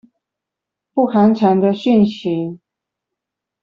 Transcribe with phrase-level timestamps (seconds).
[0.95, 2.59] 不寒蟬的訊息